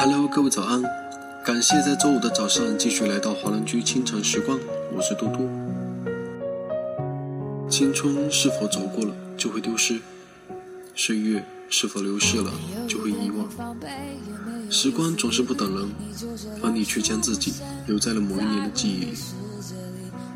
[0.00, 0.80] Hello，各位早安！
[1.44, 4.56] 感谢在周五的早上继续来到华人居清晨时光，
[4.94, 5.50] 我是嘟嘟。
[7.68, 9.98] 青春是否走过了就会丢失？
[10.94, 12.52] 岁月是否流逝了
[12.86, 13.76] 就会遗忘？
[14.70, 15.88] 时光总是不等人，
[16.62, 17.54] 而你却将自己
[17.88, 19.14] 留在了某一年的记忆里。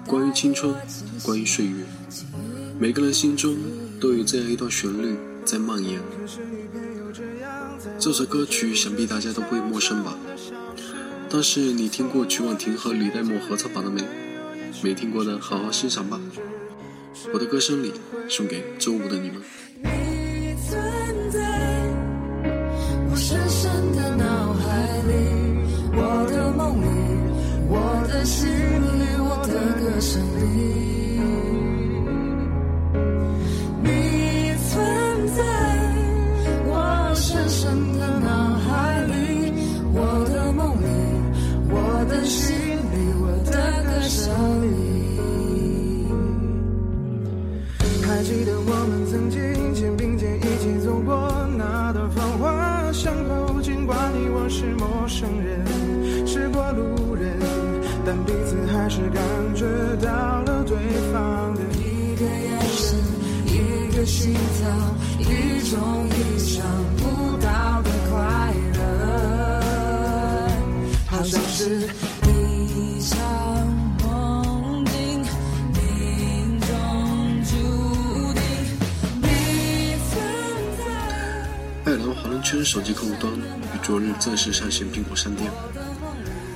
[0.08, 0.74] 关于青春，
[1.22, 1.84] 关于岁月，
[2.80, 3.56] 每个人心中
[4.00, 6.00] 都有这样一段旋律在蔓延。
[7.99, 10.17] 这首歌曲想必大家都不会陌生吧？
[11.29, 14.03] 但是你听过曲婉婷和李代沫合唱版的没？
[14.82, 16.21] 没听过的好好欣赏吧。
[17.32, 17.93] 我的歌声里，
[18.29, 19.43] 送给周五的你们。
[27.68, 30.21] 我的心里，我的歌声
[30.59, 30.71] 里。
[58.15, 59.23] 但彼此还是感
[59.55, 59.65] 觉
[60.05, 60.77] 到了对
[61.11, 62.99] 方的一个眼神，
[63.47, 64.69] 一个心跳，
[65.19, 66.63] 一种意想
[66.99, 68.83] 不到的快乐，
[71.07, 71.89] 好像是
[72.29, 73.19] 一场
[74.03, 75.25] 梦境，
[75.73, 76.69] 命中
[77.47, 77.51] 注
[78.35, 78.43] 定。
[79.23, 79.25] 你
[80.11, 80.13] 存
[80.77, 80.85] 在。
[81.87, 83.43] 爱尔兰华人圈手机客户端于
[83.83, 85.51] 昨日正式上线苹果商店。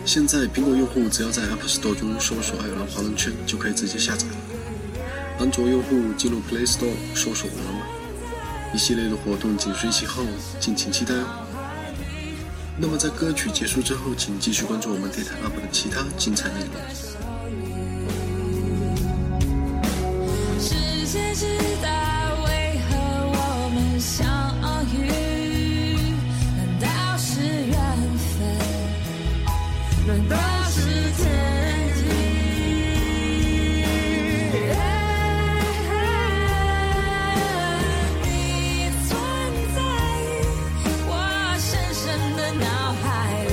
[0.06, 4.36] 现在苹果用户只要在 App Store 中搜索“爱尔兰华人圈”就可以直接下载了。
[5.40, 7.82] 安卓用户进入 Play Store 搜索“我们”，
[8.72, 10.22] 一系列的活动紧随其后，
[10.60, 11.26] 敬请期待哦。
[12.78, 17.15] 那么在歌曲结束之后，请继续关注我们电台 UP 的其他精彩内容。
[30.06, 30.36] 难道
[30.70, 30.78] 是
[31.16, 31.26] 天
[31.98, 32.00] 意？
[38.22, 38.26] 你
[39.08, 39.10] 存
[39.74, 39.78] 在
[41.08, 41.10] 我
[41.58, 42.04] 深深
[42.36, 42.64] 的脑
[43.02, 43.04] 海
[43.42, 43.50] 里，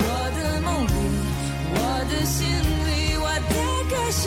[0.00, 0.02] 我
[0.34, 0.88] 的梦里，
[1.72, 1.78] 我
[2.10, 3.54] 的心里，我的
[3.88, 4.22] 歌声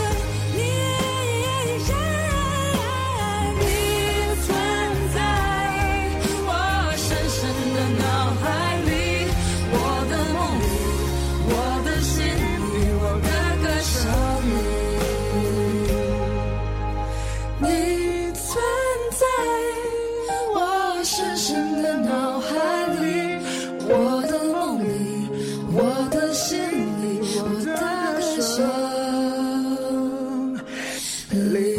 [31.34, 31.72] Live